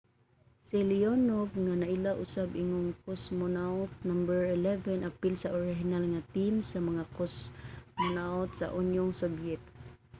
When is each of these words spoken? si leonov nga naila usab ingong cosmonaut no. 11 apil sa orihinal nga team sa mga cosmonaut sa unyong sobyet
si 0.67 0.77
leonov 0.89 1.49
nga 1.63 1.73
naila 1.81 2.11
usab 2.23 2.49
ingong 2.61 2.91
cosmonaut 3.05 3.91
no. 4.07 4.13
11 4.29 5.09
apil 5.09 5.33
sa 5.39 5.53
orihinal 5.59 6.03
nga 6.11 6.27
team 6.33 6.55
sa 6.69 6.79
mga 6.87 7.03
cosmonaut 7.17 8.49
sa 8.59 8.67
unyong 8.79 9.11
sobyet 9.21 9.61